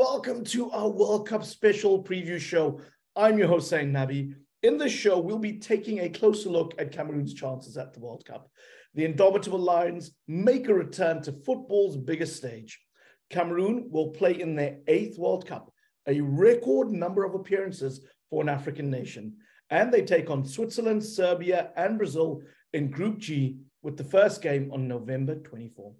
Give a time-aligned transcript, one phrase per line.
[0.00, 2.80] welcome to our World Cup special preview show.
[3.16, 4.32] I'm your host, Zain Nabi.
[4.62, 8.24] In this show, we'll be taking a closer look at Cameroon's chances at the World
[8.24, 8.50] Cup.
[8.94, 12.80] The indomitable Lions make a return to football's biggest stage.
[13.28, 15.70] Cameroon will play in their eighth World Cup,
[16.08, 19.34] a record number of appearances for an African nation.
[19.68, 22.40] And they take on Switzerland, Serbia, and Brazil
[22.72, 25.92] in Group G with the first game on November 24.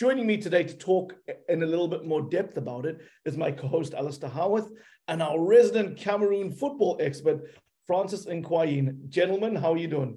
[0.00, 1.14] Joining me today to talk
[1.50, 4.70] in a little bit more depth about it is my co-host Alistair Howarth
[5.08, 7.42] and our resident Cameroon football expert,
[7.86, 9.10] Francis Nkwayin.
[9.10, 10.16] Gentlemen, how are you doing?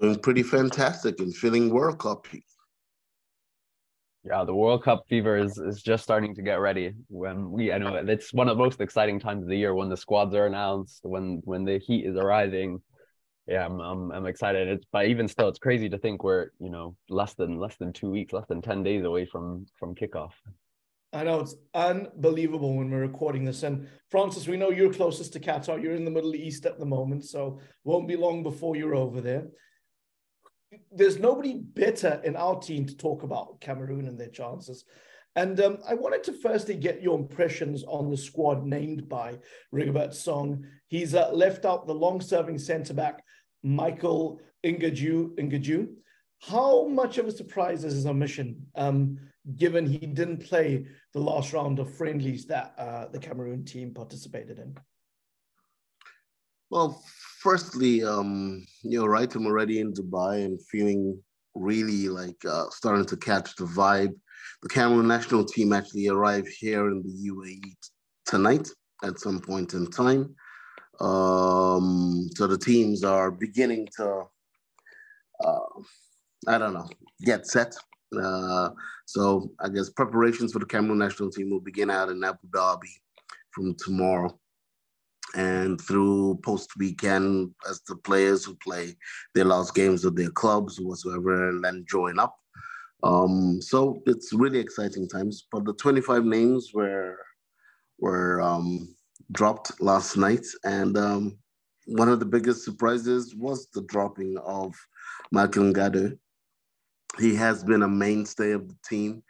[0.00, 2.26] Doing pretty fantastic and feeling World Cup.
[4.24, 6.94] Yeah, the World Cup fever is, is just starting to get ready.
[7.08, 9.90] When we, I know it's one of the most exciting times of the year when
[9.90, 12.80] the squads are announced, when when the heat is arriving,
[13.48, 14.68] yeah, I'm, I'm I'm excited.
[14.68, 17.92] It's but even still, it's crazy to think we're you know less than less than
[17.92, 20.32] two weeks, less than ten days away from from kickoff.
[21.14, 23.62] I know it's unbelievable when we're recording this.
[23.62, 25.82] And Francis, we know you're closest to Qatar.
[25.82, 29.22] You're in the Middle East at the moment, so won't be long before you're over
[29.22, 29.46] there.
[30.92, 34.84] There's nobody better in our team to talk about Cameroon and their chances.
[35.34, 39.38] And um, I wanted to firstly get your impressions on the squad named by
[39.74, 40.66] Rigobert Song.
[40.88, 43.22] He's uh, left out the long-serving centre back
[43.62, 45.34] Michael Ingaju.
[45.36, 45.88] Ingaju.
[46.40, 49.18] How much of a surprise is his omission, um,
[49.56, 54.58] given he didn't play the last round of friendlies that uh, the Cameroon team participated
[54.58, 54.76] in?
[56.70, 57.02] Well,
[57.40, 59.34] firstly, um, you're right.
[59.34, 61.20] I'm already in Dubai and feeling
[61.54, 64.14] really like uh, starting to catch the vibe.
[64.62, 67.74] The Cameroon national team actually arrived here in the UAE
[68.26, 68.68] tonight
[69.02, 70.34] at some point in time.
[71.00, 71.67] Um,
[72.38, 74.22] so the teams are beginning to,
[75.44, 75.58] uh,
[76.46, 76.88] I don't know,
[77.24, 77.74] get set.
[78.16, 78.70] Uh,
[79.06, 82.92] so I guess preparations for the Cameroon national team will begin out in Abu Dhabi
[83.50, 84.38] from tomorrow
[85.34, 88.94] and through post weekend as the players who play
[89.34, 92.38] their last games with their clubs or whatsoever and then join up.
[93.02, 95.48] Um, so it's really exciting times.
[95.50, 97.18] But the 25 names were
[97.98, 98.94] were um,
[99.32, 100.46] dropped last night.
[100.62, 101.38] And um,
[101.88, 104.74] one of the biggest surprises was the dropping of
[105.32, 106.18] Michael Ngadeu.
[107.18, 109.22] He has been a mainstay of the team,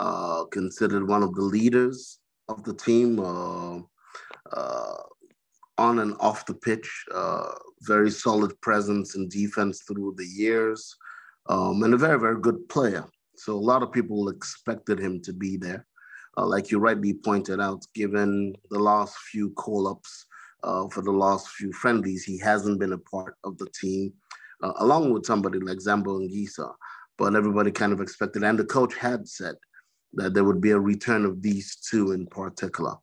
[0.00, 2.18] uh, considered one of the leaders
[2.48, 3.80] of the team uh,
[4.50, 5.02] uh,
[5.76, 7.04] on and off the pitch.
[7.14, 7.48] Uh,
[7.82, 10.96] very solid presence in defense through the years,
[11.50, 13.04] um, and a very, very good player.
[13.36, 15.86] So a lot of people expected him to be there
[16.38, 20.24] uh, like you rightly pointed out, given the last few call ups
[20.66, 24.12] uh, for the last few friendlies, he hasn't been a part of the team,
[24.62, 26.72] uh, along with somebody like Zambo Anguissa.
[27.16, 29.54] But everybody kind of expected, and the coach had said
[30.14, 32.94] that there would be a return of these two in particular.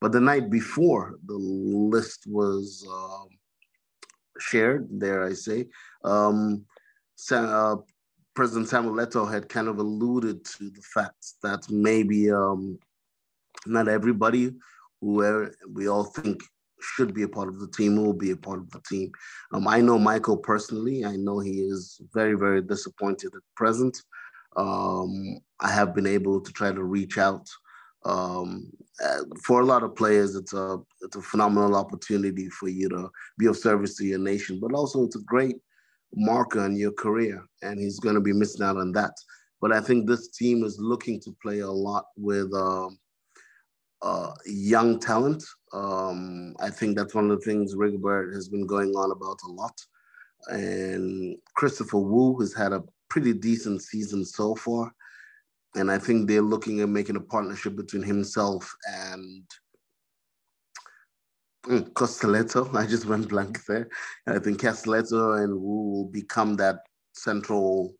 [0.00, 3.28] But the night before the list was um,
[4.38, 5.68] shared, there I say,
[6.04, 6.66] um,
[7.30, 7.76] uh,
[8.34, 12.78] President Samuel Eto'o had kind of alluded to the fact that maybe um,
[13.64, 14.52] not everybody
[15.00, 16.42] who we all think
[16.82, 19.10] should be a part of the team will be a part of the team.
[19.52, 21.04] Um, I know Michael personally.
[21.04, 23.96] I know he is very, very disappointed at present.
[24.56, 27.48] Um, I have been able to try to reach out.
[28.04, 28.70] Um,
[29.02, 33.10] uh, for a lot of players, it's a it's a phenomenal opportunity for you to
[33.38, 35.56] be of service to your nation, but also it's a great
[36.14, 39.12] marker in your career, and he's going to be missing out on that.
[39.60, 42.88] But I think this team is looking to play a lot with uh,
[44.02, 45.44] uh, young talent.
[45.72, 49.50] Um, I think that's one of the things Rigobert has been going on about a
[49.50, 49.80] lot.
[50.48, 54.92] And Christopher Wooh has had a pretty decent season so far.
[55.74, 59.44] And I think they're looking at making a partnership between himself and
[61.66, 63.88] Mm, Castelletto, I just went blank there.
[64.26, 66.80] I think Castelletto and Wooh will become that
[67.14, 67.94] central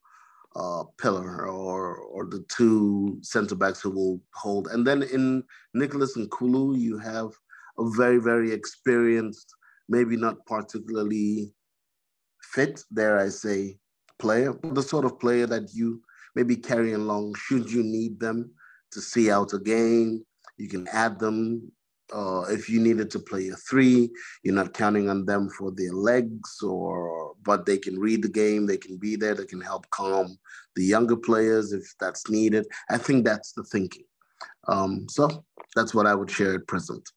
[0.57, 4.69] uh, pillar or or the two center backs who will hold.
[4.69, 5.45] And then in
[5.75, 7.31] Nicolas Nkoulou, you have
[7.79, 9.55] a very, very experienced,
[9.89, 11.55] maybe not particularly
[12.43, 13.79] fit, dare I say,
[14.19, 16.03] player, but the sort of player that you
[16.35, 18.51] maybe carry along should you need them
[18.93, 20.25] to see out a game.
[20.59, 21.73] You can add them
[22.13, 24.11] uh, if you needed to play a three,
[24.43, 28.67] you're not counting on them for their legs, or but they can read the game,
[28.67, 30.39] they can be there, they can help calm
[30.77, 32.67] the younger players if that's needed.
[32.91, 34.05] I think that's the thinking.
[34.69, 35.45] Um, so
[35.75, 37.09] that's what I would share at present.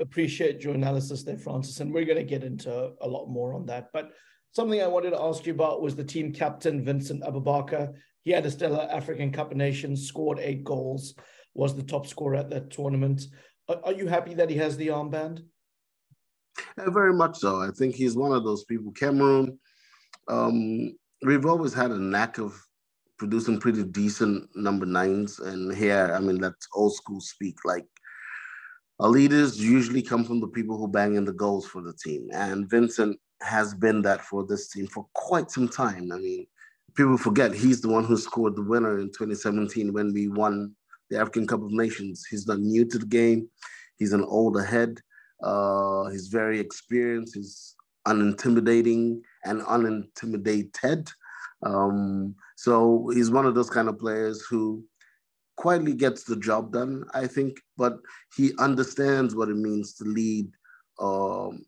[0.00, 3.66] Appreciate your analysis there, Francis, and we're going to get into a lot more on
[3.66, 3.90] that.
[3.92, 4.12] But
[4.54, 7.92] Something I wanted to ask you about was the team captain, Vincent Aboubakar.
[8.22, 11.16] He had a stellar African Cup of Nations, scored eight goals,
[11.54, 13.26] was the top scorer at that tournament.
[13.68, 15.44] Are, are you happy that he has the armband?
[16.78, 17.60] Yeah, very much so.
[17.60, 18.92] I think he's one of those people.
[18.92, 19.58] Cameroon,
[20.28, 22.60] um, we've always had a knack of
[23.18, 25.38] producing pretty decent number nines.
[25.38, 27.56] And here, I mean, that's old school speak.
[27.64, 27.86] Like
[29.00, 32.28] our leaders usually come from the people who bang in the goals for the team.
[32.32, 36.10] And Vincent has been that for this team for quite some time.
[36.12, 36.46] I mean,
[36.94, 40.74] people forget he's the one who scored the winner in 2017 when we won
[41.14, 42.26] the African Cup of Nations.
[42.28, 43.48] He's not new to the game.
[43.96, 44.98] He's an older head.
[45.42, 47.34] Uh, he's very experienced.
[47.34, 47.76] He's
[48.06, 51.08] unintimidating and unintimidated.
[51.62, 54.84] Um, so he's one of those kind of players who
[55.56, 57.98] quietly gets the job done, I think, but
[58.36, 60.50] he understands what it means to lead
[61.00, 61.64] um,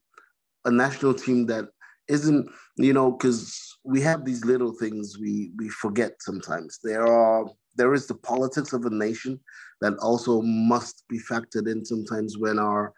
[0.64, 1.68] a national team that
[2.08, 6.78] isn't, you know, because we have these little things we we forget sometimes.
[6.82, 7.46] There are
[7.76, 9.38] there is the politics of a nation
[9.80, 12.92] that also must be factored in sometimes when our,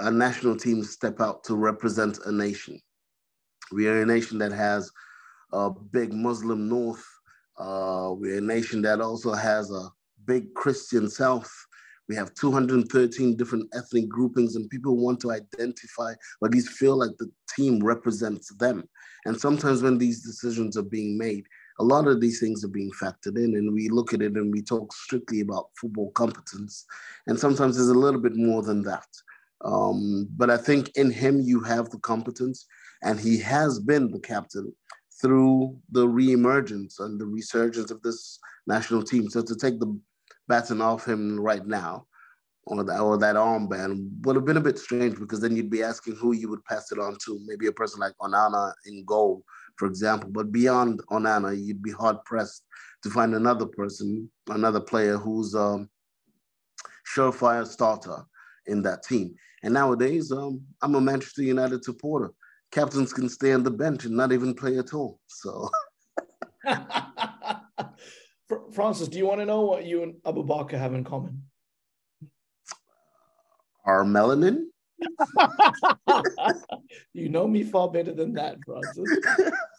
[0.00, 2.80] our national teams step out to represent a nation.
[3.70, 4.90] We are a nation that has
[5.52, 7.04] a big Muslim north.
[7.58, 9.88] Uh, we're a nation that also has a
[10.26, 11.50] big Christian south.
[12.08, 16.96] We have 213 different ethnic groupings, and people want to identify or at least feel
[16.96, 18.84] like the team represents them.
[19.24, 21.46] And sometimes when these decisions are being made,
[21.78, 24.52] a lot of these things are being factored in, and we look at it and
[24.52, 26.84] we talk strictly about football competence.
[27.26, 29.06] And sometimes there's a little bit more than that.
[29.64, 32.66] Um, but I think in him, you have the competence,
[33.02, 34.72] and he has been the captain
[35.20, 39.30] through the reemergence and the resurgence of this national team.
[39.30, 39.98] So to take the
[40.48, 42.06] baton off him right now,
[42.64, 45.82] or that, or that armband would have been a bit strange because then you'd be
[45.82, 47.40] asking who you would pass it on to.
[47.44, 49.44] Maybe a person like Onana in goal,
[49.76, 50.30] for example.
[50.30, 52.64] But beyond Onana, you'd be hard pressed
[53.02, 55.86] to find another person, another player who's a
[57.14, 58.24] surefire starter
[58.66, 59.34] in that team.
[59.62, 62.32] And nowadays, um, I'm a Manchester United supporter.
[62.70, 65.20] Captains can stay on the bench and not even play at all.
[65.26, 65.68] So.
[68.72, 71.42] Francis, do you want to know what you and Aboubakar have in common?
[73.84, 74.66] Our melanin?
[77.12, 79.08] you know me far better than that, Francis.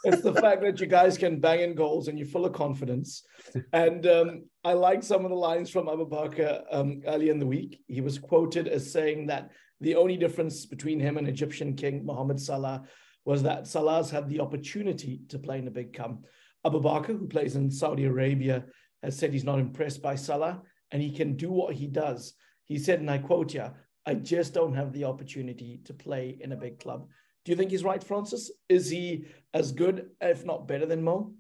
[0.03, 3.23] it's the fact that you guys can bang in goals and you're full of confidence.
[3.71, 7.81] And um, I like some of the lines from Aboubakar um, earlier in the week.
[7.87, 12.39] He was quoted as saying that the only difference between him and Egyptian king Mohammed
[12.39, 12.83] Salah
[13.25, 16.25] was that Salah's had the opportunity to play in a big camp.
[16.65, 18.65] Aboubakar, who plays in Saudi Arabia,
[19.01, 20.61] has said he's not impressed by Salah
[20.91, 22.33] and he can do what he does.
[22.65, 23.73] He said, and I quote here,
[24.05, 27.07] I just don't have the opportunity to play in a big club.
[27.45, 28.51] Do you think he's right, Francis?
[28.69, 31.33] Is he as good, if not better than Mo?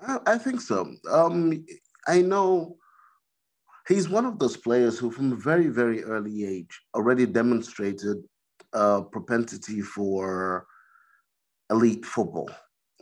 [0.00, 0.94] I, think so.
[1.10, 1.66] Um,
[2.06, 2.76] I know
[3.88, 8.18] he's one of those players who, from a very, very early age, already demonstrated
[8.72, 10.66] a propensity for
[11.70, 12.48] elite football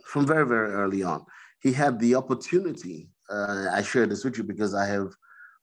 [0.05, 1.25] from very, very early on.
[1.61, 3.09] He had the opportunity.
[3.29, 5.13] Uh, I share this with you because I have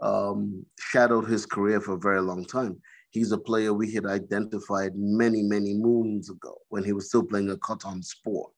[0.01, 2.81] um, shadowed his career for a very long time.
[3.15, 7.49] He's a player we had identified many, many moons ago when he was still playing
[7.49, 8.51] a Coton Sport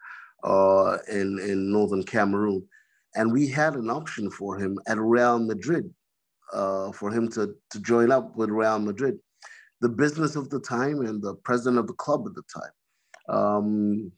[0.44, 2.66] uh, in, in northern Cameroon.
[3.16, 5.92] And we had an option for him at Real Madrid
[6.54, 9.18] uh, for him to, to join up with Real Madrid.
[9.82, 14.10] The business of the time and the president of the club at the time um,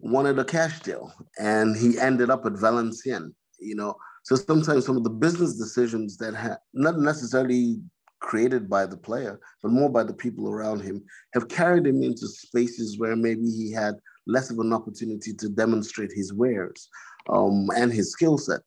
[0.00, 3.34] wanted a cash deal, and he ended up at Valenciennes.
[3.60, 3.94] You know,
[4.24, 7.80] so sometimes some of the business decisions that have not necessarily
[8.20, 11.02] created by the player, but more by the people around him,
[11.34, 13.94] have carried him into spaces where maybe he had
[14.26, 16.88] less of an opportunity to demonstrate his wares
[17.28, 18.60] um, and his skill set.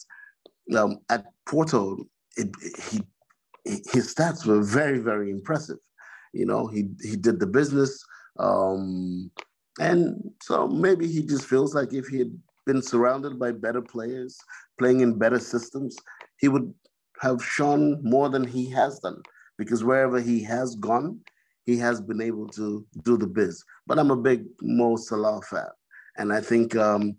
[0.76, 2.06] Um, at Porto,
[2.36, 2.50] it,
[2.92, 3.02] he
[3.66, 5.78] his stats were very very impressive.
[6.34, 8.04] You know, he he did the business,
[8.40, 9.32] um,
[9.80, 14.38] and so maybe he just feels like if he had been surrounded by better players,
[14.80, 15.96] playing in better systems,
[16.40, 16.74] he would
[17.22, 19.22] have shown more than he has done
[19.58, 21.20] because wherever he has gone,
[21.66, 23.64] he has been able to do the biz.
[23.88, 25.70] But I'm a big Mo Salah fan.
[26.18, 27.16] And I think um,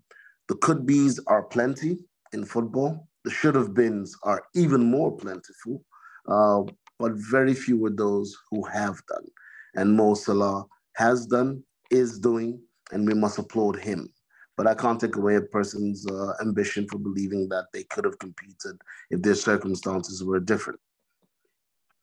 [0.47, 1.97] the could be's are plenty
[2.33, 3.07] in football.
[3.23, 5.83] The should have beens are even more plentiful,
[6.27, 6.61] uh,
[6.99, 9.25] but very few are those who have done.
[9.73, 10.65] And Mo Salah
[10.95, 12.61] has done, is doing,
[12.91, 14.09] and we must applaud him.
[14.57, 18.19] But I can't take away a person's uh, ambition for believing that they could have
[18.19, 20.79] competed if their circumstances were different.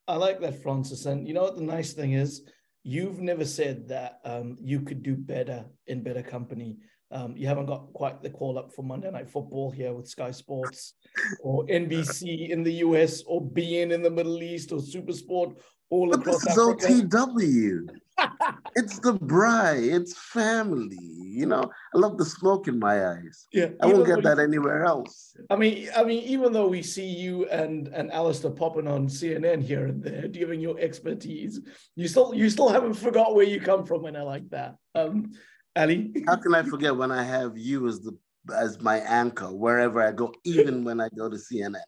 [0.09, 1.07] I like that, Francis.
[1.07, 2.43] And you know what the nice thing is?
[2.85, 6.77] you've never said that um, you could do better in better company.
[7.11, 10.31] Um, you haven't got quite the call up for Monday Night Football here with Sky
[10.31, 10.95] Sports
[11.43, 15.57] or NBC in the US or beIN in the Middle East or Supersport
[15.91, 17.19] all but across this is Africa.
[17.19, 17.89] OTW.
[18.77, 19.83] it's the bride.
[19.83, 20.99] It's family.
[21.01, 21.63] You know,
[21.95, 23.47] I love the smoke in my eyes.
[23.53, 25.35] Yeah, I won't get that anywhere else.
[25.51, 29.63] I mean, I mean, even though we see you and and Alistair popping on CNN
[29.63, 31.61] here and there, giving your expertise,
[31.97, 34.77] you still you still haven't forgot where you come from, and I like that.
[34.95, 35.33] Um,
[35.75, 38.17] Ali, How can I forget when I have you as the
[38.55, 41.81] as my anchor wherever I go, even when I go to CNN?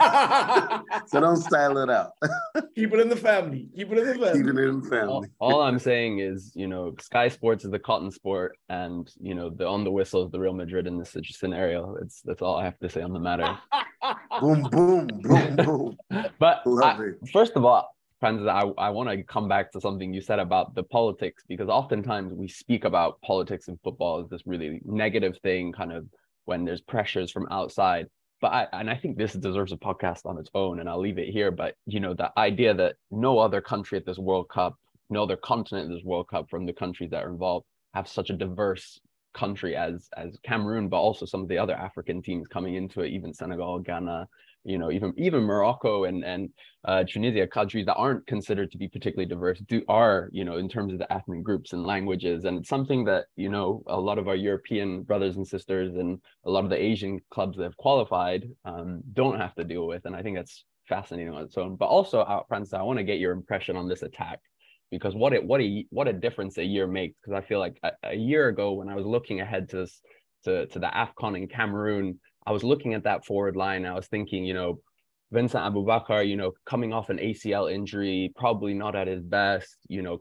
[1.06, 2.12] So don't style it out.
[2.74, 3.68] keep it in the family.
[3.76, 4.38] Keep it in the family.
[4.42, 5.28] Keep it in the all, family.
[5.40, 9.50] all I'm saying is, you know, Sky Sports is the cotton sport, and you know,
[9.50, 11.96] the on the whistle is the Real Madrid in this scenario.
[12.02, 13.58] It's that's all I have to say on the matter.
[14.40, 15.96] Boom, boom, boom, boom.
[16.38, 17.28] But Love I- it.
[17.32, 20.74] first of all, friends, I, I want to come back to something you said about
[20.74, 25.72] the politics because oftentimes we speak about politics in football as this really negative thing,
[25.72, 26.06] kind of
[26.46, 28.06] when there's pressures from outside.
[28.40, 31.18] But I and I think this deserves a podcast on its own, and I'll leave
[31.18, 31.50] it here.
[31.50, 34.76] But you know, the idea that no other country at this World Cup,
[35.10, 38.30] no other continent at this World Cup from the countries that are involved have such
[38.30, 39.00] a diverse
[39.34, 43.10] country as as Cameroon, but also some of the other African teams coming into it,
[43.10, 44.28] even Senegal, Ghana,
[44.64, 46.50] you know, even even Morocco and and
[46.84, 50.68] uh, Tunisia, countries that aren't considered to be particularly diverse, do are you know in
[50.68, 54.18] terms of the ethnic groups and languages, and it's something that you know a lot
[54.18, 57.76] of our European brothers and sisters and a lot of the Asian clubs that have
[57.76, 61.76] qualified um, don't have to deal with, and I think that's fascinating on its own.
[61.76, 64.40] But also, uh, Francis, I want to get your impression on this attack
[64.90, 67.16] because what it what a what a difference a year makes.
[67.22, 70.02] Because I feel like a, a year ago when I was looking ahead to this
[70.44, 73.86] to to the Afcon in Cameroon, I was looking at that forward line.
[73.86, 74.80] I was thinking, you know,
[75.30, 79.76] Vincent Aboubakar, you know, coming off an ACL injury, probably not at his best.
[79.86, 80.18] You know,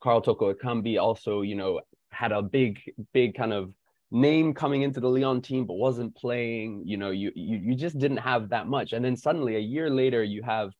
[0.00, 2.78] Karl Toko Ekambi also, you know, had a big,
[3.12, 3.74] big kind of
[4.12, 6.84] name coming into the Lyon team, but wasn't playing.
[6.86, 8.92] You know, you you you just didn't have that much.
[8.92, 10.70] And then suddenly a year later, you have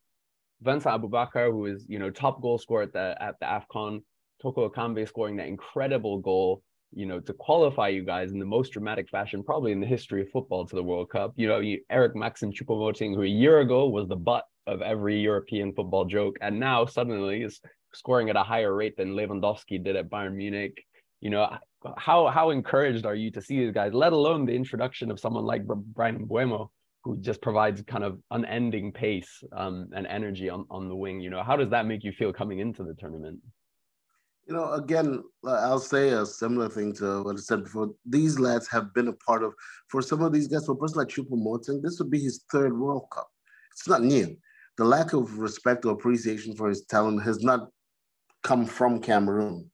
[0.61, 4.01] Vincent Aboubakar, who is, you know, top goal scorer at the at the AFCON,
[4.41, 6.63] Toko Ekambi scoring that incredible goal
[6.95, 10.21] you know, to qualify you guys in the most dramatic fashion, probably in the history
[10.21, 11.33] of football to the World Cup.
[11.35, 15.19] You know, you, Eric Maxim Choupo-Moting, who a year ago was the butt of every
[15.19, 17.59] European football joke, and now suddenly is
[17.93, 20.83] scoring at a higher rate than Lewandowski did at Bayern Munich.
[21.21, 21.57] You know,
[21.97, 25.45] how how encouraged are you to see these guys, let alone the introduction of someone
[25.45, 26.69] like Bryan Mbeumo,
[27.03, 31.19] who just provides kind of unending pace um, and energy on, on the wing?
[31.19, 33.39] You know, how does that make you feel coming into the tournament?
[34.47, 37.89] You know, again, I'll say a similar thing to what I said before.
[38.05, 39.53] These lads have been a part of,
[39.89, 42.77] for some of these guys, for a person like Choupo-Moting, this would be his third
[42.77, 43.27] World Cup.
[43.71, 44.37] It's not new.
[44.77, 47.69] The lack of respect or appreciation for his talent has not
[48.43, 49.69] come from Cameroon.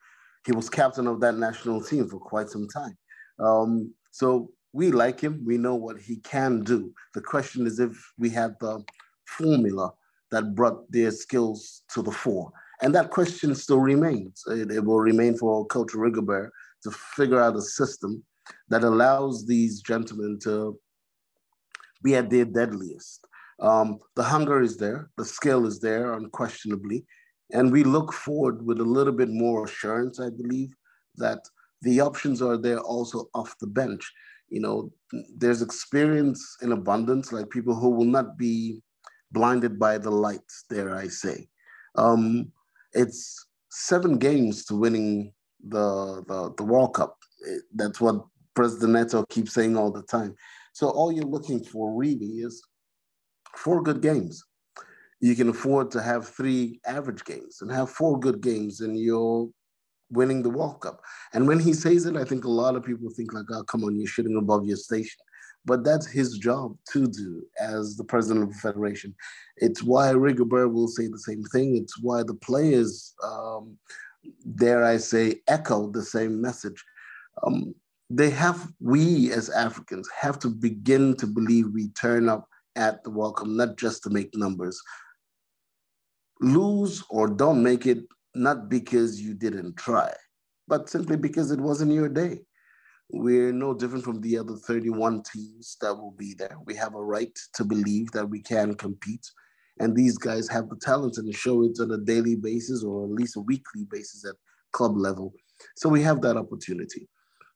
[0.45, 2.97] He was captain of that national team for quite some time.
[3.39, 5.43] Um, so we like him.
[5.45, 6.93] We know what he can do.
[7.13, 8.83] The question is if we had the
[9.25, 9.91] formula
[10.31, 12.51] that brought their skills to the fore.
[12.81, 14.43] And that question still remains.
[14.47, 16.50] It, it will remain for Coach Rigobert
[16.83, 18.23] to figure out a system
[18.69, 20.79] that allows these gentlemen to
[22.03, 23.25] be at their deadliest.
[23.59, 27.05] Um, the hunger is there, the skill is there, unquestionably.
[27.53, 30.73] And we look forward with a little bit more assurance, I believe,
[31.17, 31.39] that
[31.81, 34.11] the options are there also off the bench.
[34.50, 34.91] You know,
[35.35, 38.81] there's experience in abundance, like people who will not be
[39.31, 41.47] blinded by the lights, dare I say.
[41.95, 42.51] Um,
[42.93, 45.33] it's seven games to winning
[45.67, 47.17] the, the, the World Cup.
[47.41, 50.36] It, that's what President Eto'o keeps saying all the time.
[50.74, 52.62] So all you're looking for really is
[53.55, 54.43] four good games.
[55.19, 59.50] You can afford to have three average games and have four good games, and you're
[60.10, 61.01] winning the World Cup.
[61.33, 63.83] And when he says it, I think a lot of people think like, "Oh, come
[63.83, 65.21] on, you're shooting above your station."
[65.65, 69.15] But that's his job to do as the president of the federation.
[69.57, 71.77] It's why Rigobert will say the same thing.
[71.77, 73.77] It's why the players, um,
[74.55, 76.83] dare I say, echo the same message.
[77.43, 77.75] Um,
[78.09, 83.09] they have, we as Africans have to begin to believe we turn up at the
[83.09, 84.81] welcome, not just to make numbers.
[86.41, 88.03] Lose or don't make it,
[88.33, 90.11] not because you didn't try,
[90.67, 92.39] but simply because it wasn't your day.
[93.13, 96.57] We're no different from the other 31 teams that will be there.
[96.65, 99.29] We have a right to believe that we can compete.
[99.79, 103.11] And these guys have the talent and show it on a daily basis or at
[103.11, 104.35] least a weekly basis at
[104.71, 105.33] club level.
[105.75, 107.07] So we have that opportunity.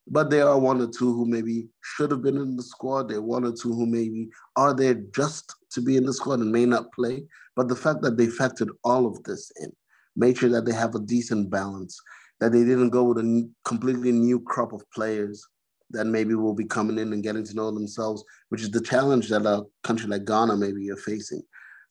[0.08, 3.10] But there are one or two who maybe should have been in the squad.
[3.10, 6.40] There are one or two who maybe are there just to be in the squad
[6.40, 7.24] and may not play.
[7.56, 9.72] But the fact that they factored all of this in
[10.16, 12.00] made sure that they have a decent balance,
[12.40, 15.46] that they didn't go with a completely new crop of players
[15.92, 19.30] that maybe will be coming in and getting to know themselves, which is the challenge
[19.30, 21.42] that a country like Ghana maybe are facing.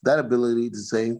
[0.02, 1.16] That ability to say,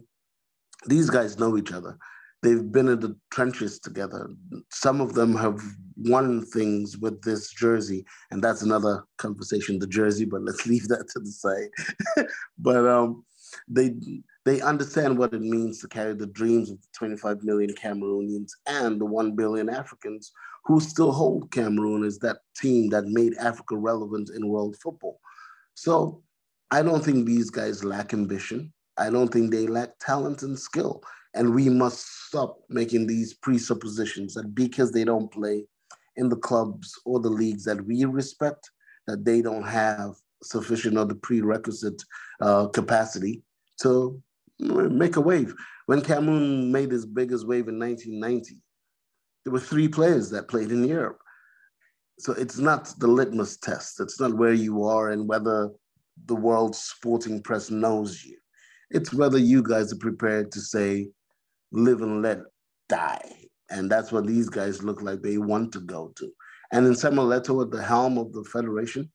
[0.85, 1.97] these guys know each other.
[2.43, 4.29] They've been in the trenches together.
[4.71, 5.59] Some of them have
[5.97, 11.09] won things with this jersey, and that's another conversation, the jersey, but let's leave that
[11.13, 12.27] to the side.
[12.59, 13.25] but um,
[13.67, 13.95] they
[14.45, 19.01] they understand what it means to carry the dreams of the 25 million Cameroonians and
[19.01, 20.31] the 1 billion Africans
[20.65, 25.19] who still hold Cameroon as that team that made Africa relevant in world football.
[25.73, 26.23] So
[26.71, 28.71] I don't think these guys lack ambition.
[28.97, 31.01] I don't think they lack talent and skill.
[31.33, 35.65] And we must stop making these presuppositions that because they don't play
[36.15, 38.69] in the clubs or the leagues that we respect,
[39.07, 42.01] that they don't have sufficient or the prerequisite
[42.41, 43.43] uh, capacity
[43.81, 44.21] to
[44.59, 45.53] make a wave.
[45.85, 48.57] When Cameroon made his biggest wave in 1990,
[49.43, 51.19] there were three players that played in Europe.
[52.19, 53.99] So it's not the litmus test.
[53.99, 55.69] It's not where you are and whether
[56.25, 58.37] the world sporting press knows you.
[58.89, 61.09] It's whether you guys are prepared to say,
[61.71, 62.39] live and let
[62.87, 63.31] die.
[63.69, 66.31] And that's what these guys look like they want to go to.
[66.71, 69.11] And in Samuel Eto'o at the helm of the federation,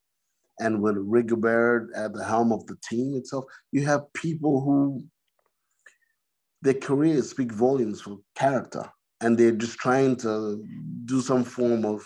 [0.58, 5.02] and with Rigobert at the helm of the team itself, you have people who
[6.62, 8.84] their careers speak volumes for character
[9.20, 10.64] and they're just trying to
[11.04, 12.02] do some form of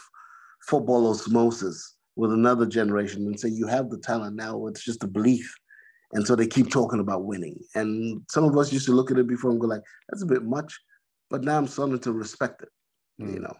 [0.68, 5.08] football osmosis with another generation and say you have the talent now it's just a
[5.08, 5.52] belief
[6.12, 9.18] and so they keep talking about winning and some of us used to look at
[9.18, 10.80] it before and go like that's a bit much
[11.30, 12.68] but now i'm starting to respect it
[13.20, 13.34] mm.
[13.34, 13.54] you know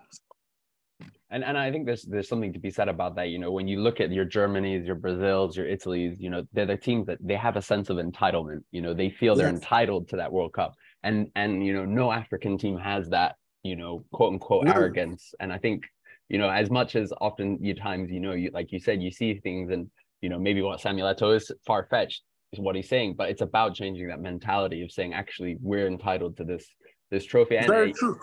[1.35, 3.29] and and I think there's there's something to be said about that.
[3.29, 6.65] You know, when you look at your Germanys, your Brazils, your Italys, you know, they're
[6.65, 8.63] the teams that they have a sense of entitlement.
[8.71, 9.57] You know, they feel they're yes.
[9.57, 10.75] entitled to that World Cup,
[11.05, 15.35] and and you know, no African team has that you know, quote unquote arrogance.
[15.41, 15.85] And I think,
[16.29, 19.11] you know, as much as often you times, you know, you like you said, you
[19.11, 22.89] see things and you know, maybe what Samuel Eto'o is far fetched is what he's
[22.89, 26.67] saying, but it's about changing that mentality of saying actually we're entitled to this
[27.11, 27.57] this trophy.
[27.57, 28.19] And Very true.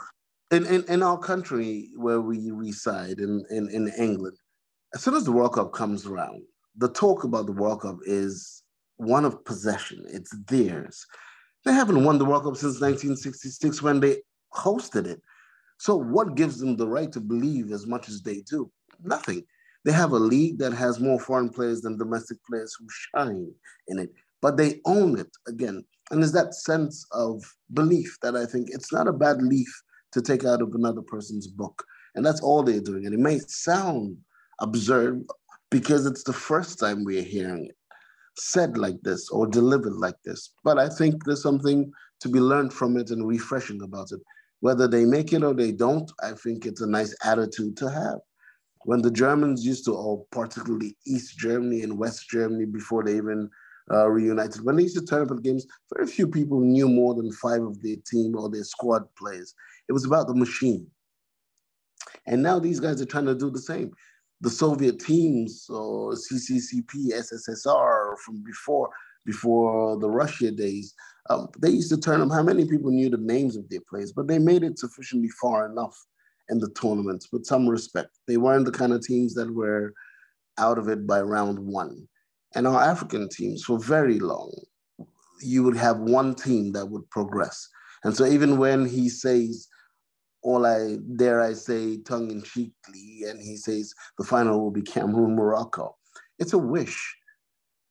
[0.52, 4.38] In, in in our country where we reside in, in in England,
[4.94, 6.44] as soon as the World Cup comes around,
[6.78, 8.64] the talk about the World Cup is
[8.98, 10.04] one of possession.
[10.08, 11.06] It's theirs.
[11.64, 14.18] They haven't won the World Cup since 1966 when they
[14.54, 15.22] hosted it.
[15.78, 18.72] So, what gives them the right to believe as much as they do?
[19.04, 19.44] Nothing.
[19.84, 23.52] They have a league that has more foreign players than domestic players who shine
[23.88, 25.84] in it, but they own it again.
[26.12, 27.44] And there's that sense of
[27.74, 29.70] belief that I think it's not a bad leaf
[30.12, 31.84] to take out of another person's book.
[32.16, 33.06] And that's all they're doing.
[33.06, 34.18] And it may sound
[34.60, 35.24] absurd
[35.70, 37.78] because it's the first time we're hearing it
[38.38, 40.52] said like this or delivered like this.
[40.64, 41.92] But I think there's something
[42.22, 44.20] to be learned from it and refreshing about it.
[44.62, 48.20] Whether they make it or they don't, I think it's a nice attitude to have.
[48.84, 53.50] When the Germans used to, or particularly East Germany and West Germany before they even
[53.92, 57.14] uh, reunited, when they used to turn up at games, very few people knew more
[57.14, 59.54] than five of their team or their squad players.
[59.90, 60.88] It was about the machine.
[62.28, 63.92] And now these guys are trying to do the same.
[64.42, 68.90] The Soviet teams or CCCP, SSSR from before,
[69.26, 70.94] before the Russia days,
[71.30, 72.30] um, they used to turn them.
[72.30, 74.12] How many people knew the names of their players?
[74.12, 75.96] But they made it sufficiently far enough
[76.50, 78.18] in the tournaments with some respect.
[78.28, 79.94] They weren't the kind of teams that were
[80.58, 82.08] out of it by round one.
[82.56, 84.52] And our African teams, for very long,
[85.42, 87.68] you would have one team that would progress.
[88.04, 89.68] And so even when he says,
[90.44, 94.82] all I dare I say tongue in cheekly, and he says the final will be
[94.82, 95.96] Cameroon Morocco,
[96.40, 97.18] it's a wish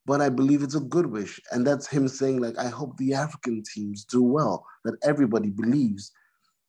[0.06, 1.40] but I believe it's a good wish.
[1.52, 6.10] And that's him saying, like, I hope the African teams do well, that everybody believes.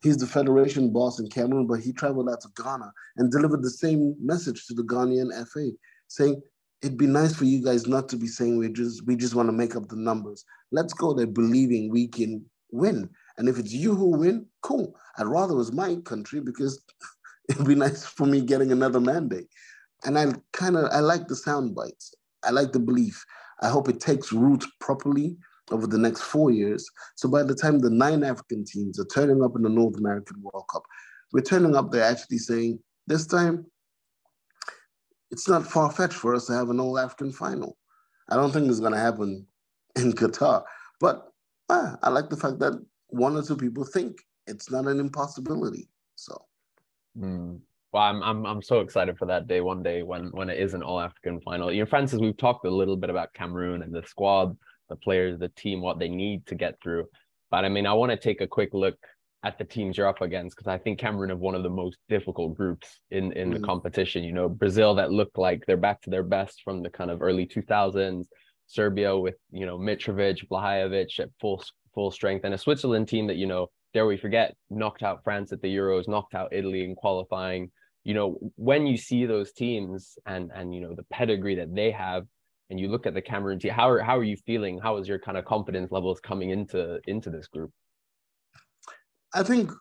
[0.03, 3.71] He's the federation boss in Cameroon, but he traveled out to Ghana and delivered the
[3.71, 5.71] same message to the Ghanaian FA,
[6.07, 6.41] saying,
[6.81, 9.47] it'd be nice for you guys not to be saying we just we just want
[9.47, 10.45] to make up the numbers.
[10.71, 13.09] Let's go there believing we can win.
[13.37, 14.95] And if it's you who win, cool.
[15.17, 16.83] I'd rather it was my country because
[17.49, 19.47] it'd be nice for me getting another mandate.
[20.05, 22.13] And I kind of I like the sound bites.
[22.43, 23.23] I like the belief.
[23.61, 25.37] I hope it takes root properly
[25.69, 26.89] over the next four years.
[27.15, 30.41] So by the time the nine African teams are turning up in the North American
[30.41, 30.83] World Cup,
[31.31, 33.65] we're turning up there actually saying, this time,
[35.29, 37.77] it's not far fetched for us to have an all African final.
[38.29, 39.45] I don't think it's going to happen
[39.95, 40.63] in Qatar.
[40.99, 41.27] But
[41.69, 42.73] ah, I like the fact that
[43.11, 45.87] one or two people think it's not an impossibility.
[46.15, 46.45] So.
[47.17, 47.59] Mm.
[47.91, 50.73] Well, I'm I'm I'm so excited for that day one day when when it is
[50.73, 51.71] an all African final.
[51.71, 54.57] You know, Francis, we've talked a little bit about Cameroon and the squad,
[54.89, 57.07] the players, the team, what they need to get through.
[57.49, 58.97] But I mean, I want to take a quick look
[59.43, 61.97] at the teams you're up against because I think Cameroon have one of the most
[62.07, 63.53] difficult groups in in mm.
[63.55, 64.23] the competition.
[64.23, 67.21] You know, Brazil that look like they're back to their best from the kind of
[67.21, 68.25] early 2000s.
[68.67, 71.61] Serbia with you know Mitrovic, Vlahovic at full
[71.93, 75.51] full strength, and a Switzerland team that you know dare we forget knocked out France
[75.51, 77.71] at the Euros, knocked out Italy in qualifying.
[78.03, 81.91] You know, when you see those teams and and you know the pedigree that they
[81.91, 82.25] have,
[82.69, 84.79] and you look at the Cameroon team, how are how are you feeling?
[84.79, 87.71] How is your kind of confidence levels coming into into this group?
[89.33, 89.71] I think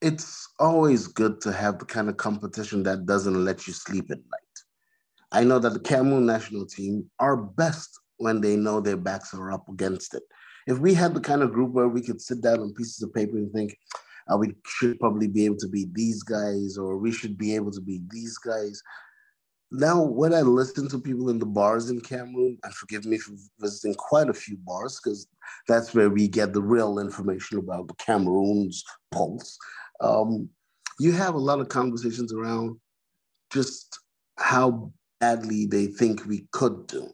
[0.00, 4.18] it's always good to have the kind of competition that doesn't let you sleep at
[4.18, 4.56] night.
[5.30, 9.52] I know that the Cameroon national team are best when they know their backs are
[9.52, 10.22] up against it.
[10.66, 13.12] If we had the kind of group where we could sit down on pieces of
[13.12, 13.76] paper and think,
[14.32, 17.72] uh, we should probably be able to beat these guys, or we should be able
[17.72, 18.80] to beat these guys.
[19.72, 23.32] Now, when I listen to people in the bars in Cameroon, and forgive me for
[23.58, 25.26] visiting quite a few bars, because
[25.66, 29.58] that's where we get the real information about Cameroon's pulse.
[30.00, 30.48] Um,
[31.00, 32.78] you have a lot of conversations around
[33.50, 33.98] just
[34.38, 37.10] how badly they think we could do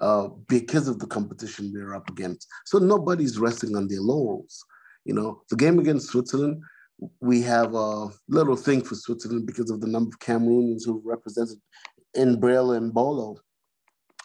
[0.00, 2.48] uh, because of the competition we're up against.
[2.66, 4.64] So nobody's resting on their laurels.
[5.04, 6.62] You know, the game against Switzerland,
[7.20, 11.58] we have a little thing for Switzerland because of the number of Cameroonians who represented
[12.14, 13.36] in Breel Embolo.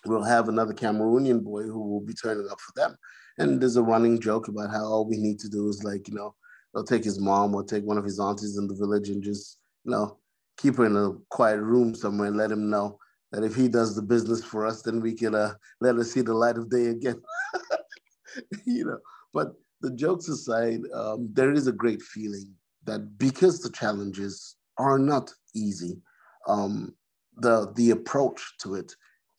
[0.06, 2.96] We'll have another Cameroonian boy who will be turning up for them.
[3.38, 6.16] And there's a running joke about how all we need to do is like, you
[6.16, 6.36] know,
[6.74, 9.60] they'll take his mom or take one of his aunties in the village and just,
[9.84, 10.18] you know,
[10.58, 12.98] keep her in a quiet room somewhere and let him know
[13.32, 16.22] that if he does the business for us, then we can uh, let us see
[16.22, 17.22] the light of day again.
[18.66, 19.00] you know,
[19.34, 22.54] but the jokes aside, um, there is a great feeling
[22.86, 26.02] that because the challenges are not easy,
[26.48, 26.94] um,
[27.38, 28.94] the the approach to it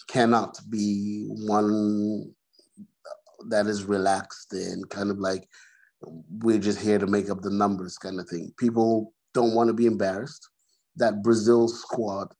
[0.09, 2.33] cannot be one
[3.48, 5.48] that is relaxed and kind of like
[6.42, 8.53] we're just here to make up the numbers kind of thing.
[8.59, 10.48] People don't want to be embarrassed.
[10.96, 12.35] That Brazil squad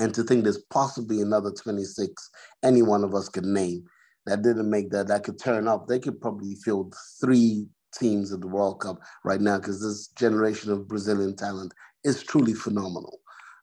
[0.00, 2.30] and to think there's possibly another 26
[2.64, 3.84] any one of us could name
[4.26, 7.66] that didn't make that that could turn up they could probably field three
[7.98, 11.72] teams at the world cup right now because this generation of brazilian talent
[12.04, 13.18] is truly phenomenal.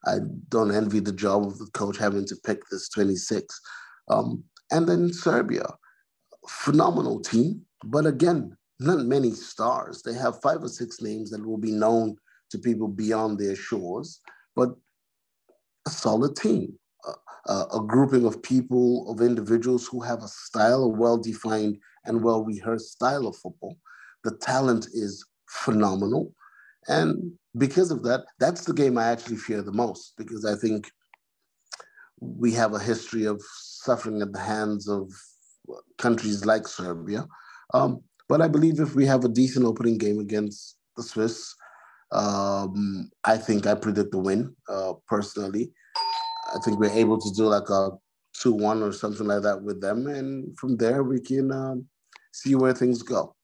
[0.05, 0.17] I
[0.49, 3.59] don't envy the job of the coach having to pick this 26
[4.09, 5.65] um, and then serbia
[6.47, 10.01] phenomenal team but again not many stars.
[10.01, 12.17] They have five or six names that will be known
[12.51, 14.19] to people beyond their shores
[14.55, 14.69] but
[15.85, 16.77] a solid team,
[17.47, 22.43] a grouping of people, of individuals who have a style, a well defined and well
[22.43, 23.77] rehearsed style of football.
[24.23, 26.33] The talent is phenomenal.
[26.87, 30.91] And because of that, that's the game I actually fear the most because I think
[32.19, 35.11] we have a history of suffering at the hands of
[35.97, 37.27] countries like Serbia.
[37.73, 41.55] Um, but I believe if we have a decent opening game against the Swiss,
[42.11, 45.71] um, I think I predict the win uh, personally.
[46.53, 47.91] I think we're able to do like a
[48.41, 50.07] 2 1 or something like that with them.
[50.07, 51.85] And from there, we can um,
[52.31, 53.35] see where things go.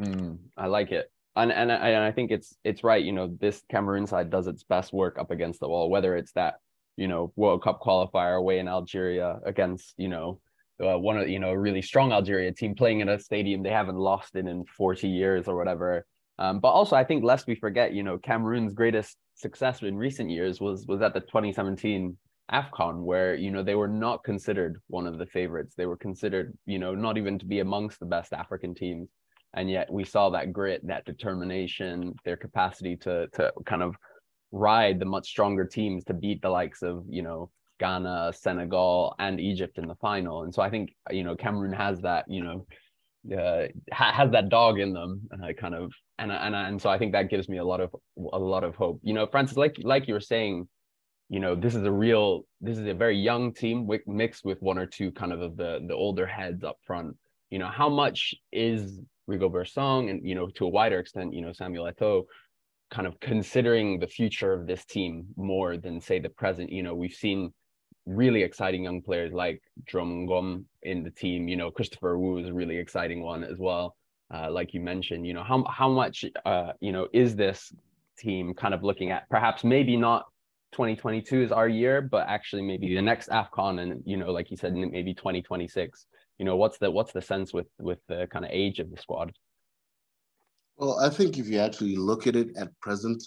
[0.00, 1.10] Mm, I like it.
[1.36, 3.04] And, and, I, and I think it's it's right.
[3.04, 6.32] You know, this Cameroon side does its best work up against the wall, whether it's
[6.32, 6.54] that,
[6.96, 10.40] you know, World Cup qualifier away in Algeria against, you know,
[10.82, 13.70] uh, one of you know a really strong Algeria team playing in a stadium they
[13.70, 16.06] haven't lost in in 40 years or whatever
[16.40, 20.30] um, but also, I think lest we forget, you know, Cameroon's greatest success in recent
[20.30, 22.16] years was was at the 2017
[22.50, 25.74] AFCON, where you know they were not considered one of the favorites.
[25.76, 29.10] They were considered, you know, not even to be amongst the best African teams,
[29.52, 33.94] and yet we saw that grit, that determination, their capacity to to kind of
[34.50, 37.50] ride the much stronger teams to beat the likes of you know
[37.80, 40.44] Ghana, Senegal, and Egypt in the final.
[40.44, 42.66] And so I think you know Cameroon has that you know
[43.36, 46.98] uh, ha- has that dog in them, I kind of and and and so I
[46.98, 47.94] think that gives me a lot of
[48.32, 49.00] a lot of hope.
[49.02, 50.68] You know, Francis, like like you were saying,
[51.28, 54.78] you know, this is a real this is a very young team mixed with one
[54.78, 57.16] or two kind of, the the older heads up front.
[57.50, 61.42] You know, how much is Rigobert Song and you know to a wider extent, you
[61.42, 62.24] know, Samuel Eto'o
[62.90, 66.70] kind of considering the future of this team more than say the present.
[66.70, 67.52] You know, we've seen
[68.06, 71.48] really exciting young players like Jerome Ngom in the team.
[71.48, 73.96] You know, Christopher Wooh is a really exciting one as well.
[74.32, 77.72] Uh, like you mentioned, you know, how how much uh, you know is this
[78.18, 80.26] team kind of looking at perhaps maybe not
[80.72, 84.56] 2022 is our year, but actually maybe the next AFCON and you know, like you
[84.56, 86.06] said, maybe 2026.
[86.38, 88.96] You know, what's the what's the sense with with the kind of age of the
[88.96, 89.32] squad?
[90.76, 93.22] Well, I think if you actually look at it at present,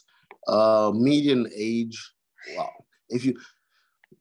[0.48, 2.14] uh, median age,
[2.58, 2.72] wow.
[3.10, 3.36] If you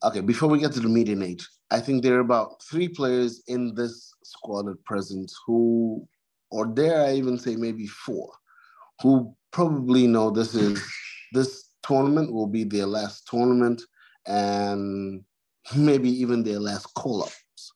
[0.03, 3.43] okay, before we get to the median age, I think there are about three players
[3.47, 6.07] in this squad at present who
[6.53, 8.31] or dare I even say maybe four,
[9.01, 10.81] who probably know this is
[11.33, 13.83] this tournament will be their last tournament
[14.27, 15.25] and
[15.75, 17.73] maybe even their last call-ups.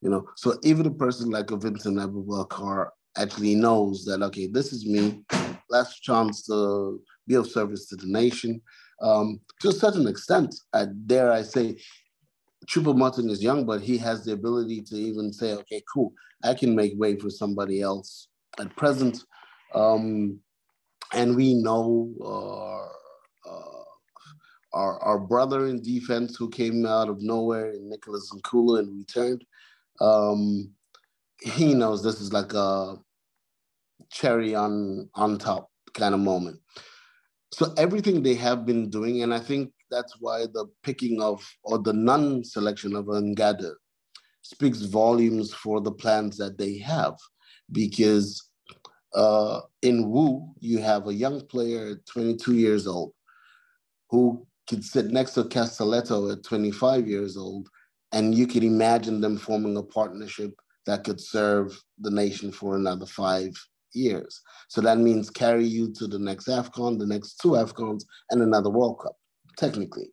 [0.00, 2.88] You know, so even a person like a Vincent Aboubakar
[3.18, 5.22] actually knows that okay, this is me,
[5.68, 8.62] last chance to be of service to the nation.
[9.02, 11.76] Um, to a certain extent, I dare I say,
[12.70, 16.12] Choupo-Moting is young, but he has the ability to even say, okay, cool,
[16.44, 18.28] I can make way for somebody else
[18.60, 19.24] at present.
[19.74, 20.38] Um,
[21.12, 23.84] and we know uh, uh,
[24.72, 29.44] our, our brother in defense who came out of nowhere, in Nicolas Nkoulou, and returned.
[30.00, 30.70] Um,
[31.40, 32.96] he knows this is like a
[34.10, 36.60] cherry on on top kind of moment.
[37.52, 41.78] So everything they have been doing, and I think that's why the picking of or
[41.78, 43.72] the non-selection of Ngadeu
[44.42, 47.16] speaks volumes for the plans that they have,
[47.72, 48.50] because
[49.14, 53.12] uh, in Wooh you have a young player at 22 years old
[54.08, 57.68] who could sit next to Castelletto at 25 years old,
[58.12, 60.52] and you could imagine them forming a partnership
[60.86, 63.52] that could serve the nation for another five
[63.92, 64.40] years.
[64.68, 68.70] So that means carry you to the next AFCON, the next two AFCONs, and another
[68.70, 69.16] World Cup,
[69.60, 70.08] technically.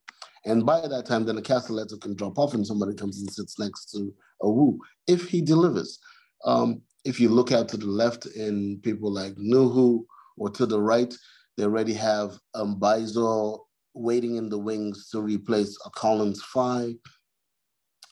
[0.45, 3.57] And by that time, then the Castelletto can drop off and somebody comes and sits
[3.57, 5.99] next to a Wooh if he delivers.
[6.45, 10.03] Um, if you look out to the left in people like Nouhou
[10.37, 11.13] or to the right,
[11.55, 13.59] they already have um, Mbaizo
[13.93, 16.93] waiting in the wings to replace a Collins Fai.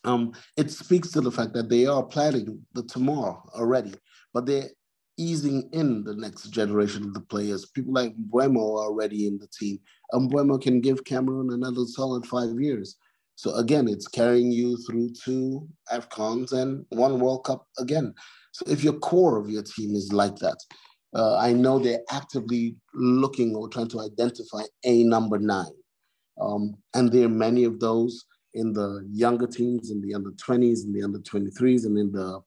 [0.04, 3.94] Um, it speaks to the fact that they are planning the tomorrow already,
[4.34, 4.70] but they're
[5.18, 7.66] easing in the next generation of the players.
[7.68, 9.80] People like Mbeumo are already in the team.
[10.12, 12.98] And Mbeumo can give Cameroon another solid five years.
[13.36, 18.14] So again, it's carrying you through two AFCONs and one World Cup again.
[18.52, 20.58] So if your core of your team is like that,
[21.14, 25.72] uh, I know they're actively looking or trying to identify a number nine.
[26.42, 30.86] Um, and there are many of those in the younger teams, in the under 20s,
[30.86, 32.42] in the under 23s, and in the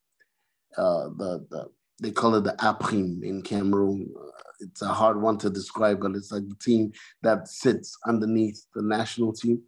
[0.77, 1.69] uh, the, the
[2.01, 4.09] they call it the Aprim in Cameroon.
[4.17, 4.31] Uh,
[4.61, 8.83] it's a hard one to describe, but it's like the team that sits underneath the
[8.83, 9.63] national team.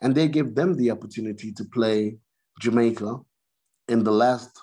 [0.00, 2.18] And they give them the opportunity to play
[2.60, 3.18] Jamaica
[3.88, 4.58] in the last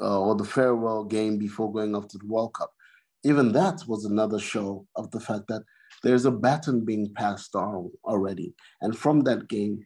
[0.00, 2.72] uh, or the farewell game before going off to the World Cup.
[3.22, 5.62] Even that was another show of the fact that
[6.02, 8.54] there's a baton being passed on already.
[8.82, 9.84] And from that game,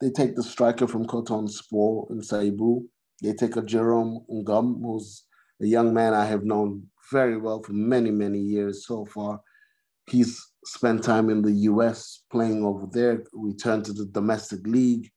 [0.00, 2.86] they take the striker from Coton Sport in Souaibou.
[3.22, 5.24] They take a Jerome Ngom, who's
[5.60, 9.40] a young man I have known very well for many, many years so far.
[10.08, 15.10] He's spent time in the US playing over there, returned to the domestic league,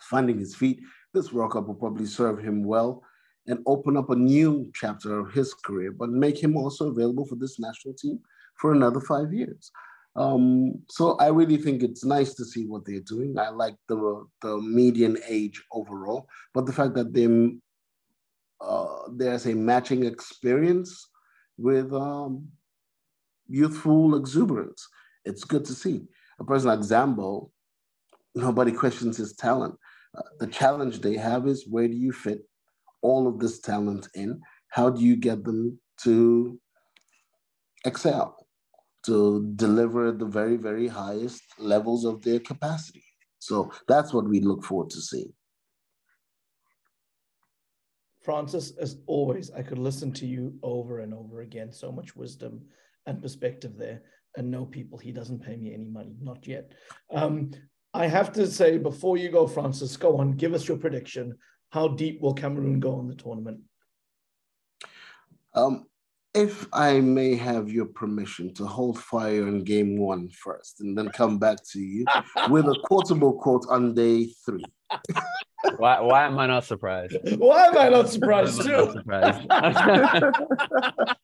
[0.00, 0.80] finding his feet.
[1.14, 3.02] This World Cup will probably serve him well
[3.46, 7.36] and open up a new chapter of his career, but make him also available for
[7.36, 8.20] this national team
[8.58, 9.70] for another five years.
[10.14, 13.38] Um, so I really think it's nice to see what they're doing.
[13.38, 17.26] I like the the median age overall, but the fact that they
[18.62, 21.08] uh, there's a matching experience
[21.58, 22.48] with um,
[23.48, 24.86] youthful exuberance.
[25.24, 26.02] It's good to see.
[26.40, 27.50] A person like Zambo,
[28.34, 29.74] nobody questions his talent.
[30.16, 32.40] Uh, the challenge they have is where do you fit
[33.02, 34.40] all of this talent in?
[34.68, 36.58] How do you get them to
[37.84, 38.46] excel,
[39.06, 43.04] to deliver the very, very highest levels of their capacity?
[43.38, 45.32] So that's what we look forward to seeing.
[48.22, 51.72] Francis, as always, I could listen to you over and over again.
[51.72, 52.62] So much wisdom
[53.06, 54.02] and perspective there.
[54.36, 56.72] And no, people, he doesn't pay me any money, not yet.
[57.10, 57.50] Um,
[57.92, 61.36] I have to say, before you go, Francis, go on, give us your prediction.
[61.70, 63.60] How deep will Cameroon go in the tournament?
[65.54, 65.86] Um,
[66.34, 71.10] if I may have your permission to hold fire in game one first and then
[71.10, 72.06] come back to you
[72.48, 74.64] with a quotable quote on day three.
[75.76, 77.16] Why, why am I not surprised?
[77.38, 78.70] Why am I not surprised too?
[78.70, 79.46] Not surprised?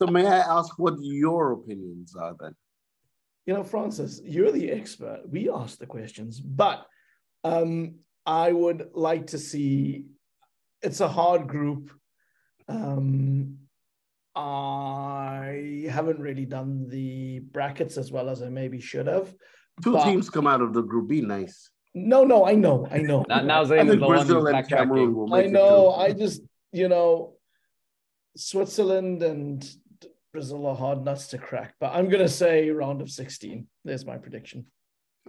[0.00, 2.54] so may I ask what your opinions are then?
[3.46, 5.22] You know, Francis, you're the expert.
[5.28, 6.86] We ask the questions, but
[7.44, 10.06] um, I would like to see.
[10.80, 11.90] It's a hard group.
[12.68, 13.58] Um,
[14.34, 19.34] I haven't really done the brackets as well as I maybe should have.
[19.82, 20.04] Two but...
[20.04, 21.08] teams come out of the group.
[21.08, 21.70] Be nice.
[21.94, 23.24] No, no, I know, I know.
[23.28, 25.92] Now, now Zayn is the Brazil one and Cameroon will I know.
[25.92, 26.40] I just,
[26.72, 27.34] you know,
[28.36, 29.68] Switzerland and
[30.32, 31.74] Brazil are hard nuts to crack.
[31.78, 33.66] But I'm gonna say round of 16.
[33.84, 34.66] There's my prediction.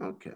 [0.01, 0.31] Okay.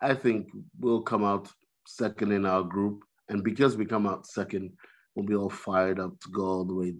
[0.00, 1.48] I think we'll come out
[1.86, 4.72] second in our group, and because we come out second,
[5.14, 6.94] we'll be all fired up to go all the way.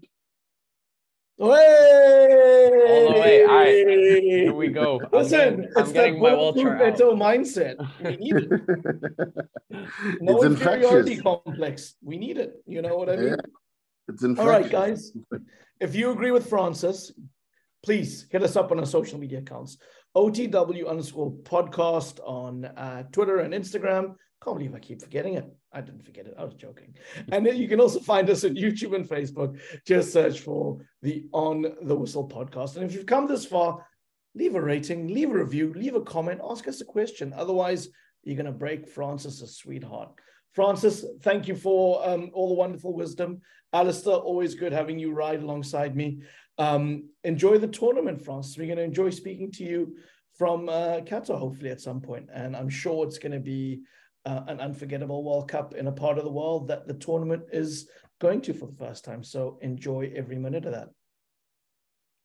[1.41, 1.47] Hey!
[1.47, 3.43] All the way.
[3.45, 3.87] All right.
[3.89, 5.01] Here we go.
[5.01, 7.17] I'm Listen, getting, I'm it's getting that my bulletproof Walter out.
[7.17, 7.77] Mindset.
[8.05, 8.51] We need it.
[10.21, 11.23] No it's inferiority infectious.
[11.23, 11.95] complex.
[12.03, 12.63] We need it.
[12.67, 13.29] You know what I mean?
[13.29, 13.37] Yeah.
[14.09, 14.45] It's infectious.
[14.45, 15.13] All right, guys.
[15.81, 17.11] If you agree with Francis,
[17.83, 19.79] please hit us up on our social media accounts.
[20.15, 24.17] OTW underscore podcast on uh, Twitter and Instagram.
[24.43, 25.45] Can't believe I keep forgetting it.
[25.73, 26.35] I didn't forget it.
[26.39, 26.95] I was joking.
[27.31, 29.61] And then you can also find us on YouTube and Facebook.
[29.87, 32.77] Just search for the On the Whistle podcast.
[32.77, 33.87] And if you've come this far,
[34.35, 37.35] leave a rating, leave a review, leave a comment, ask us a question.
[37.37, 37.89] Otherwise,
[38.25, 40.11] you're going to break Francis's sweetheart.
[40.53, 43.41] Francis, thank you for um, all the wonderful wisdom.
[43.73, 46.23] Alistair, always good having you ride alongside me.
[46.59, 48.59] Um, enjoy the tournament, Francis.
[48.59, 49.97] We're going to enjoy speaking to you
[50.37, 52.29] from uh, Qatar, hopefully, at some point.
[52.33, 53.83] And I'm sure it's going to be
[54.27, 57.89] uh, an unforgettable World Cup in a part of the world that the tournament is
[58.21, 59.23] going to for the first time.
[59.23, 60.89] So enjoy every minute of that.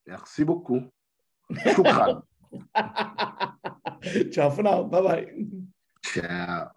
[0.08, 0.84] Merci beaucoup.
[1.52, 2.22] Shukran.
[4.32, 4.84] Ciao for now.
[4.84, 5.26] Bye bye.
[6.04, 6.75] Ciao.